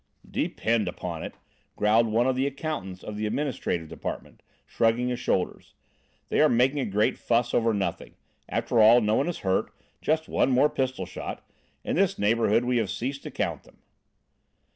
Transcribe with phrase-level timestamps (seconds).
[0.27, 1.35] "Depend upon it,"
[1.75, 5.75] growled one of the accountants of the administrative department, shrugging his shoulders,
[6.29, 8.15] "they are making a great fuss over nothing.
[8.49, 9.71] After all, no one is hurt.
[10.01, 11.47] Just one more pistol shot;
[11.83, 13.77] in this neighbourhood we have ceased to count them."